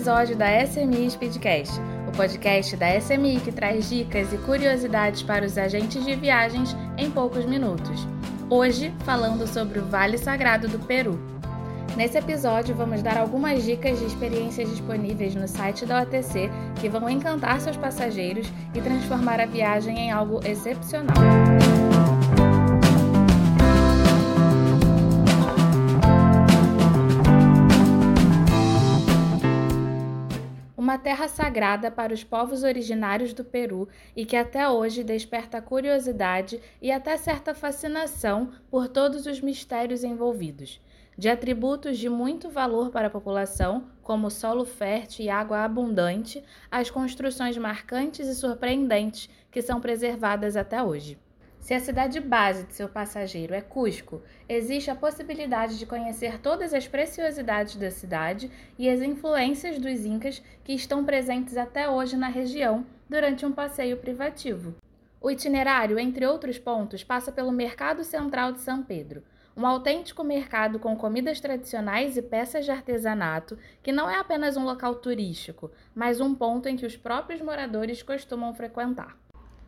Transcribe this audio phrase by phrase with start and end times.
[0.00, 5.58] episódio da SMI Speedcast, o podcast da SMI que traz dicas e curiosidades para os
[5.58, 8.06] agentes de viagens em poucos minutos.
[8.48, 11.18] Hoje, falando sobre o Vale Sagrado do Peru.
[11.96, 16.50] Nesse episódio, vamos dar algumas dicas de experiências disponíveis no site da OTC
[16.80, 21.16] que vão encantar seus passageiros e transformar a viagem em algo excepcional.
[30.90, 36.60] Uma terra sagrada para os povos originários do Peru e que até hoje desperta curiosidade
[36.82, 40.80] e até certa fascinação por todos os mistérios envolvidos.
[41.16, 46.90] De atributos de muito valor para a população, como solo fértil e água abundante, às
[46.90, 51.16] construções marcantes e surpreendentes que são preservadas até hoje.
[51.60, 56.72] Se a cidade base de seu passageiro é Cusco, existe a possibilidade de conhecer todas
[56.72, 62.28] as preciosidades da cidade e as influências dos incas que estão presentes até hoje na
[62.28, 64.74] região durante um passeio privativo.
[65.20, 69.22] O itinerário, entre outros pontos, passa pelo Mercado Central de São Pedro,
[69.54, 74.64] um autêntico mercado com comidas tradicionais e peças de artesanato, que não é apenas um
[74.64, 79.14] local turístico, mas um ponto em que os próprios moradores costumam frequentar.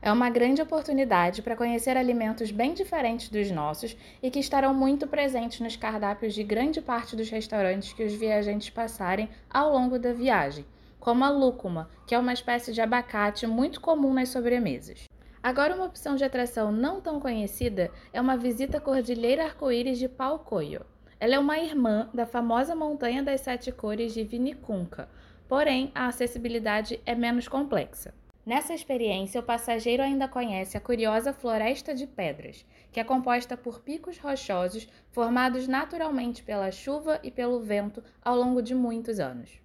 [0.05, 5.06] É uma grande oportunidade para conhecer alimentos bem diferentes dos nossos e que estarão muito
[5.06, 10.12] presentes nos cardápios de grande parte dos restaurantes que os viajantes passarem ao longo da
[10.12, 10.67] viagem,
[10.98, 15.05] como a lúcuma, que é uma espécie de abacate muito comum nas sobremesas.
[15.41, 20.09] Agora, uma opção de atração não tão conhecida é uma visita à Cordilheira Arco-Íris de
[20.09, 20.84] Palcoyo.
[21.20, 25.09] Ela é uma irmã da famosa Montanha das Sete Cores de Vinicunca,
[25.48, 28.12] porém a acessibilidade é menos complexa.
[28.44, 33.80] Nessa experiência, o passageiro ainda conhece a curiosa Floresta de Pedras, que é composta por
[33.80, 39.60] picos rochosos formados naturalmente pela chuva e pelo vento ao longo de muitos anos.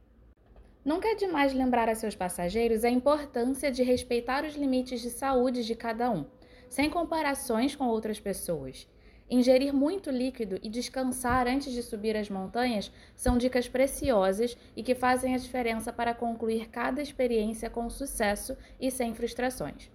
[0.85, 5.65] Nunca é demais lembrar a seus passageiros a importância de respeitar os limites de saúde
[5.65, 6.25] de cada um,
[6.69, 8.87] sem comparações com outras pessoas
[9.29, 14.95] Ingerir muito líquido e descansar antes de subir as montanhas são dicas preciosas e que
[14.95, 19.89] fazem a diferença para concluir cada experiência com sucesso e sem frustrações.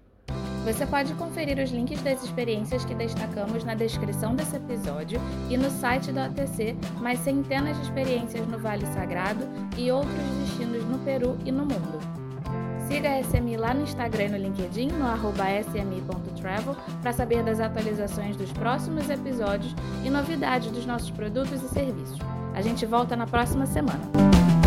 [0.64, 5.18] Você pode conferir os links das experiências que destacamos na descrição desse episódio
[5.50, 9.44] e no site da OTC, mais centenas de experiências no Vale Sagrado
[9.76, 12.31] e outros destinos no Peru e no mundo.
[12.92, 17.58] Siga a SMI lá no Instagram e no LinkedIn, no arroba smi.travel, para saber das
[17.58, 22.18] atualizações dos próximos episódios e novidades dos nossos produtos e serviços.
[22.54, 24.61] A gente volta na próxima semana.